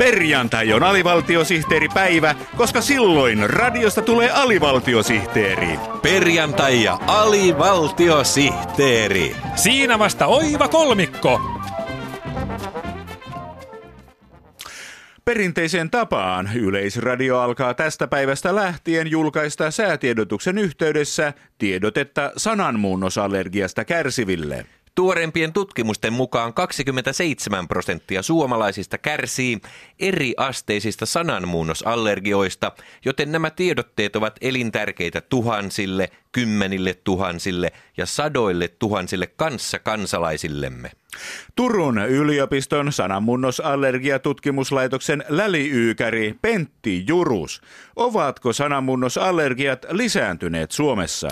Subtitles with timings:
[0.00, 5.78] Perjantai on alivaltiosihteeripäivä, koska silloin radiosta tulee alivaltiosihteeri.
[6.02, 9.36] Perjantai ja alivaltiosihteeri.
[9.54, 11.40] Siinä vasta oiva kolmikko.
[15.24, 24.66] Perinteiseen tapaan Yleisradio alkaa tästä päivästä lähtien julkaista säätiedotuksen yhteydessä tiedotetta sananmuunnosallergiasta kärsiville.
[24.94, 29.60] Tuorempien tutkimusten mukaan 27 prosenttia suomalaisista kärsii
[29.98, 32.72] eri asteisista sananmuunnosallergioista,
[33.04, 40.90] joten nämä tiedotteet ovat elintärkeitä tuhansille, kymmenille tuhansille ja sadoille tuhansille kanssa kansalaisillemme.
[41.56, 47.60] Turun yliopiston sananmunnosallergiatutkimuslaitoksen läliykäri Pentti Jurus.
[47.96, 51.28] Ovatko sananmunnosallergiat lisääntyneet Suomessa?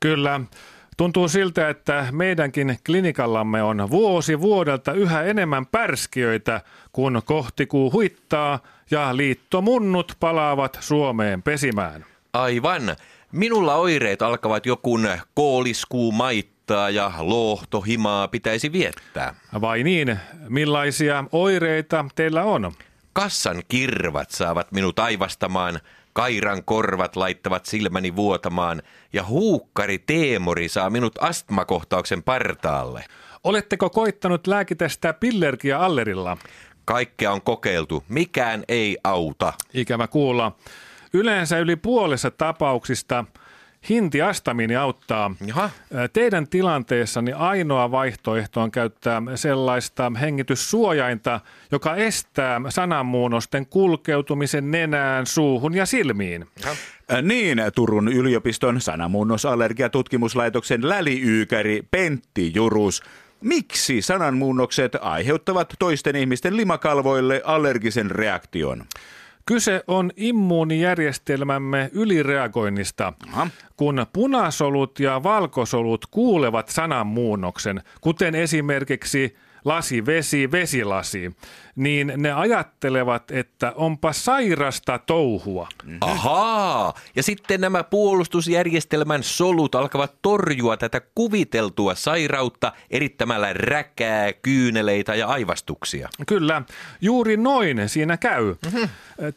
[0.00, 0.40] Kyllä.
[0.96, 6.60] Tuntuu siltä, että meidänkin klinikallamme on vuosi vuodelta yhä enemmän pärskiöitä,
[6.92, 8.58] kun kohtikuu huittaa
[8.90, 12.04] ja liittomunnut palaavat Suomeen pesimään.
[12.32, 12.96] Aivan.
[13.32, 19.34] Minulla oireet alkavat jokun kooliskuu maittaa ja lohtohimaa pitäisi viettää.
[19.60, 20.18] Vai niin?
[20.48, 22.72] Millaisia oireita teillä on?
[23.16, 25.80] Kassan kirvat saavat minut aivastamaan,
[26.12, 33.04] Kairan korvat laittavat silmäni vuotamaan ja huukkari Teemori saa minut astmakohtauksen partaalle.
[33.44, 36.36] Oletteko koittanut lääkitä sitä pillergiä allerilla?
[36.84, 38.04] Kaikkea on kokeiltu.
[38.08, 39.52] Mikään ei auta.
[39.74, 40.56] Ikävä kuulla.
[41.12, 43.24] Yleensä yli puolessa tapauksista–
[43.88, 45.34] Hintiastamiini auttaa.
[45.46, 45.70] Jaha.
[46.12, 51.40] Teidän tilanteessani ainoa vaihtoehto on käyttää sellaista hengityssuojainta,
[51.72, 56.46] joka estää sananmuunnosten kulkeutumisen nenään, suuhun ja silmiin.
[56.64, 56.76] Jaha.
[57.22, 63.02] Niin, Turun yliopiston sananmuunnosallergiatutkimuslaitoksen läliykäri Pentti Jurus.
[63.40, 68.84] Miksi sananmuunnokset aiheuttavat toisten ihmisten limakalvoille allergisen reaktion?
[69.46, 73.12] Kyse on immuunijärjestelmämme ylireagoinnista.
[73.28, 73.48] Aha.
[73.76, 79.36] Kun punasolut ja valkosolut kuulevat sananmuunnoksen, kuten esimerkiksi
[79.66, 81.36] lasi, vesi, vesilasi,
[81.76, 85.68] niin ne ajattelevat, että onpa sairasta touhua.
[85.84, 85.98] Mm-hmm.
[86.00, 95.26] Ahaa, ja sitten nämä puolustusjärjestelmän solut alkavat torjua tätä kuviteltua sairautta erittämällä räkää, kyyneleitä ja
[95.26, 96.08] aivastuksia.
[96.26, 96.62] Kyllä,
[97.00, 98.54] juuri noin siinä käy.
[98.64, 98.88] Mm-hmm.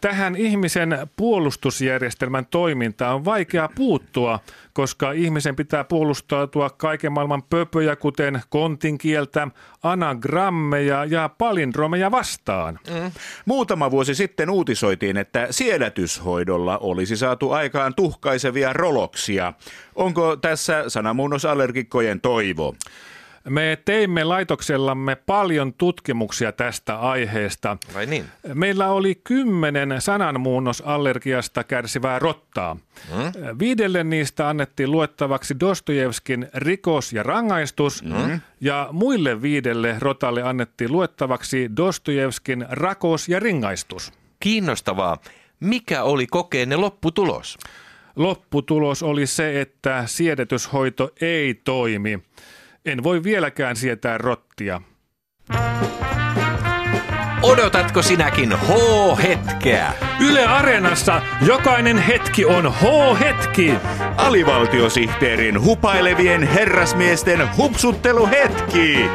[0.02, 4.40] Tähän ihmisen puolustusjärjestelmän toimintaan on vaikea puuttua,
[4.80, 9.48] koska ihmisen pitää puolustautua kaiken maailman pöpöjä, kuten kontinkieltä,
[9.84, 12.80] anagrammeja ja palindromeja vastaan.
[12.88, 13.12] Mm.
[13.46, 19.54] Muutama vuosi sitten uutisoitiin, että siedätyshoidolla olisi saatu aikaan tuhkaisevia roloksia.
[19.96, 22.76] Onko tässä sanamuunnosallergikkojen toivo?
[23.50, 27.78] Me teimme laitoksellamme paljon tutkimuksia tästä aiheesta.
[27.94, 28.26] Vai niin?
[28.54, 32.78] Meillä oli kymmenen sananmuunnosallergiasta kärsivää rottaa.
[33.10, 33.60] Hmm?
[33.60, 38.42] Viidelle niistä annettiin luettavaksi Dostojevskin rikos ja rangaistus, hmm?
[38.62, 44.14] ja muille viidelle rotalle annettiin luettavaksi Dostojevskin rakos ja ringaistus.
[44.40, 45.18] Kiinnostavaa.
[45.60, 47.58] Mikä oli kokeenne lopputulos?
[48.16, 52.20] Lopputulos oli se, että siedetyshoito ei toimi.
[52.86, 54.82] En voi vieläkään sietää rottia.
[57.42, 59.94] Odotatko sinäkin H-hetkeä?
[60.20, 63.74] Yle Areenassa jokainen hetki on H-hetki.
[64.18, 69.06] Alivaltiosihteerin hupailevien herrasmiesten hupsutteluhetki.